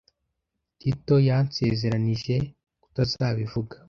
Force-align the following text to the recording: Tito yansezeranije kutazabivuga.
Tito 0.79 1.15
yansezeranije 1.29 2.35
kutazabivuga. 2.83 3.75